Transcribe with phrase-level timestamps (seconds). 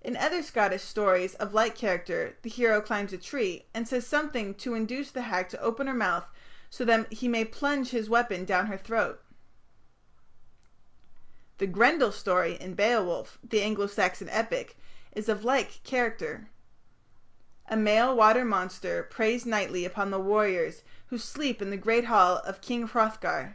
[0.00, 4.56] In other Scottish stories of like character the hero climbs a tree, and says something
[4.56, 6.26] to induce the hag to open her mouth,
[6.68, 9.22] so that he may plunge his weapon down her throat.
[11.58, 14.76] The Grendel story in Beowulf, the Anglo Saxon epic,
[15.12, 16.50] is of like character.
[17.68, 22.38] A male water monster preys nightly upon the warriors who sleep in the great hall
[22.38, 23.54] of King Hrothgar.